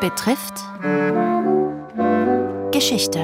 [0.00, 0.54] betrifft
[2.72, 3.18] Geschichte.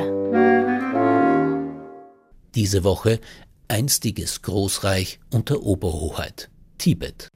[2.55, 3.19] Diese Woche
[3.67, 7.29] einstiges Großreich unter Oberhoheit Tibet.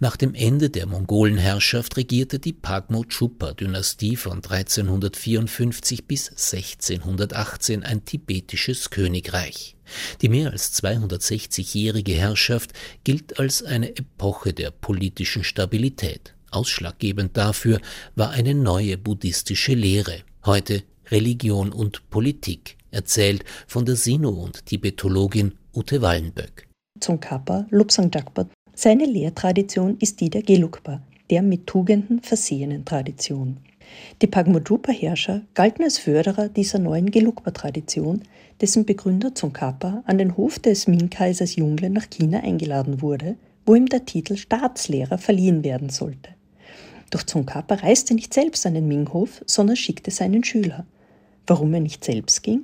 [0.00, 9.76] Nach dem Ende der Mongolenherrschaft regierte die Pagmo-Chupa-Dynastie von 1354 bis 1618 ein tibetisches Königreich.
[10.20, 12.72] Die mehr als 260-jährige Herrschaft
[13.04, 16.34] gilt als eine Epoche der politischen Stabilität.
[16.50, 17.80] Ausschlaggebend dafür
[18.14, 25.54] war eine neue buddhistische Lehre, heute Religion und Politik, erzählt von der Sino- und Tibetologin
[25.74, 26.68] Ute Wallenböck.
[26.98, 33.58] Tsongkhapa Lobsang Jakpa seine Lehrtradition ist die der Gelugpa, der mit Tugenden versehenen Tradition.
[34.22, 38.22] Die Pagmodupa-Herrscher galten als Förderer dieser neuen Gelugpa-Tradition,
[38.60, 43.86] dessen Begründer Tsongkhapa an den Hof des Ming-Kaisers Jungle nach China eingeladen wurde, wo ihm
[43.86, 46.30] der Titel Staatslehrer verliehen werden sollte.
[47.10, 50.86] Doch Tsongkhapa reiste nicht selbst an den Ming-Hof, sondern schickte seinen Schüler.
[51.46, 52.62] Warum er nicht selbst ging?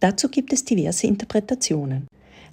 [0.00, 2.06] Dazu gibt es diverse Interpretationen.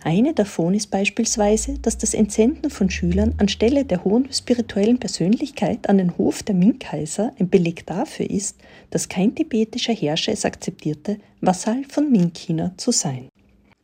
[0.04, 5.98] Eine davon ist beispielsweise, dass das Entsenden von Schülern anstelle der hohen spirituellen Persönlichkeit an
[5.98, 8.58] den Hof der Ming-Kaiser ein Beleg dafür ist,
[8.90, 13.30] dass kein tibetischer Herrscher es akzeptierte, Vasall von Ming-China zu sein.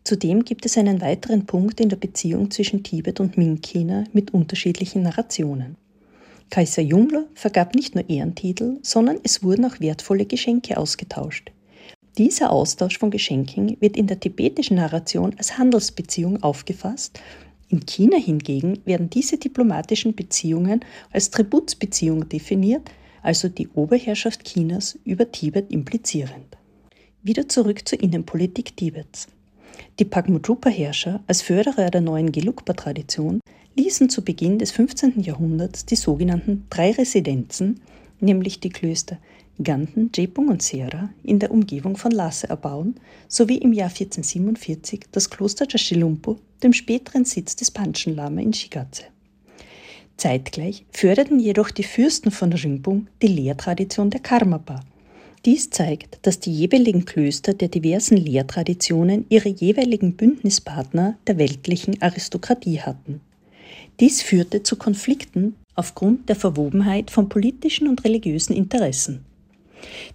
[0.03, 5.03] Zudem gibt es einen weiteren Punkt in der Beziehung zwischen Tibet und Ming-China mit unterschiedlichen
[5.03, 5.75] Narrationen.
[6.53, 11.51] Kaiser Jungler vergab nicht nur Ehrentitel, sondern es wurden auch wertvolle Geschenke ausgetauscht.
[12.19, 17.19] Dieser Austausch von Geschenken wird in der tibetischen Narration als Handelsbeziehung aufgefasst.
[17.69, 20.81] In China hingegen werden diese diplomatischen Beziehungen
[21.11, 22.87] als Tributsbeziehung definiert,
[23.23, 26.55] also die Oberherrschaft Chinas über Tibet implizierend.
[27.23, 29.27] Wieder zurück zur Innenpolitik Tibets.
[29.97, 33.39] Die Pagmudrupa-Herrscher als Förderer der neuen Gelugpa-Tradition
[33.75, 35.21] ließen zu Beginn des 15.
[35.21, 37.81] Jahrhunderts die sogenannten drei Residenzen,
[38.19, 39.17] nämlich die Klöster
[39.61, 42.95] Ganten, Jepung und Sera in der Umgebung von Lhasa erbauen,
[43.27, 49.03] sowie im Jahr 1447 das Kloster Jashilumpo, dem späteren Sitz des Panchen Lama in Shigatse.
[50.17, 54.81] Zeitgleich förderten jedoch die Fürsten von Rinpung die Lehrtradition der Karmapa.
[55.45, 62.79] Dies zeigt, dass die jeweiligen Klöster der diversen Lehrtraditionen ihre jeweiligen Bündnispartner der weltlichen Aristokratie
[62.79, 63.21] hatten.
[63.99, 69.25] Dies führte zu Konflikten aufgrund der Verwobenheit von politischen und religiösen Interessen.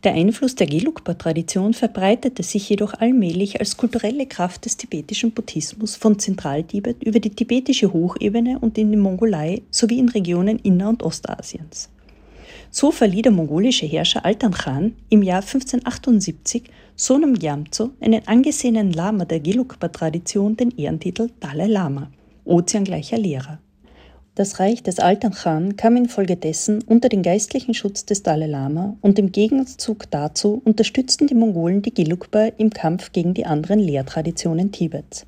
[0.05, 6.19] Der Einfluss der Gelugpa-Tradition verbreitete sich jedoch allmählich als kulturelle Kraft des tibetischen Buddhismus von
[6.19, 11.91] Zentraltibet über die tibetische Hochebene und in die Mongolei sowie in Regionen Inner- und Ostasiens.
[12.71, 16.65] So verlieh der mongolische Herrscher Altan Khan im Jahr 1578
[16.97, 22.11] Sonam Gyamtso, einen angesehenen Lama der Gelugpa-Tradition, den Ehrentitel Dalai Lama,
[22.49, 23.59] ozeangleicher Lehrer.
[24.35, 29.19] Das Reich des Alten Khan kam infolgedessen unter den geistlichen Schutz des Dalai Lama und
[29.19, 35.27] im Gegenzug dazu unterstützten die Mongolen die Gelugpa im Kampf gegen die anderen Lehrtraditionen Tibets.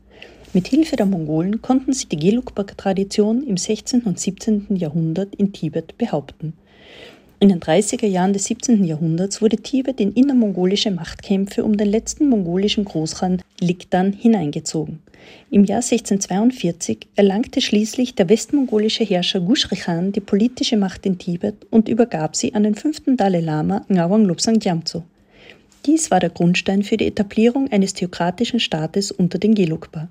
[0.53, 4.03] Mit Hilfe der Mongolen konnten sie die Gelugpa-Tradition im 16.
[4.03, 4.76] und 17.
[4.76, 6.54] Jahrhundert in Tibet behaupten.
[7.41, 8.84] In den 30er Jahren des 17.
[8.84, 15.00] Jahrhunderts wurde Tibet in innermongolische Machtkämpfe um den letzten mongolischen Großkhan Likdan hineingezogen.
[15.50, 21.66] Im Jahr 1642 erlangte schließlich der westmongolische Herrscher Gushri Khan die politische Macht in Tibet
[21.70, 25.03] und übergab sie an den fünften Dalai Lama Ngawang Lobsang Gyamtso.
[25.86, 30.09] Dies war der Grundstein für die Etablierung eines theokratischen Staates unter den Gelugpa.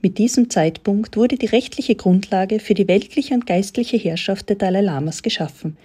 [0.00, 4.80] Mit diesem Zeitpunkt wurde die rechtliche Grundlage für die weltliche und geistliche Herrschaft der Dalai
[4.80, 5.76] Lamas geschaffen.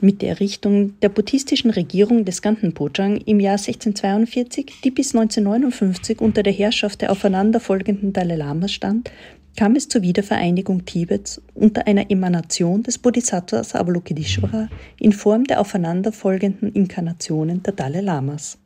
[0.00, 6.44] Mit der Errichtung der buddhistischen Regierung des Gantenpojang im Jahr 1642, die bis 1959 unter
[6.44, 9.10] der Herrschaft der aufeinanderfolgenden Dalai Lamas stand,
[9.56, 14.68] kam es zur Wiedervereinigung Tibets unter einer Emanation des Bodhisattvas Avalokiteshvara
[15.00, 18.56] in Form der aufeinanderfolgenden Inkarnationen der Dalai Lamas.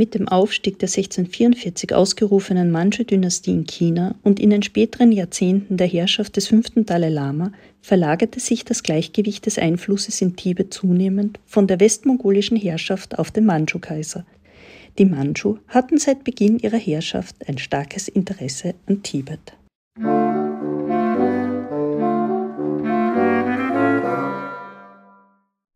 [0.00, 5.86] Mit dem Aufstieg der 1644 ausgerufenen Manchu-Dynastie in China und in den späteren Jahrzehnten der
[5.86, 7.52] Herrschaft des fünften Dalai Lama
[7.82, 13.44] verlagerte sich das Gleichgewicht des Einflusses in Tibet zunehmend von der westmongolischen Herrschaft auf den
[13.44, 14.24] Manchu-Kaiser.
[14.98, 19.52] Die Manchu hatten seit Beginn ihrer Herrschaft ein starkes Interesse an Tibet.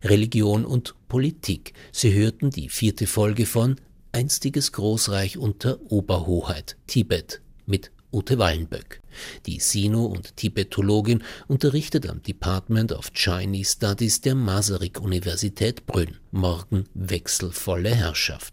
[0.02, 1.75] Religion und Politik.
[1.93, 3.76] Sie hörten die vierte Folge von
[4.14, 9.00] einstiges Großreich unter Oberhoheit Tibet mit Ute Wallenböck.
[9.46, 16.19] Die Sino- und Tibetologin unterrichtet am Department of Chinese Studies der Masaryk-Universität Brünn.
[16.31, 18.52] Morgen wechselvolle Herrschaft.